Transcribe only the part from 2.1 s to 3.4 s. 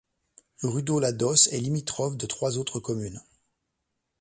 de trois autres communes.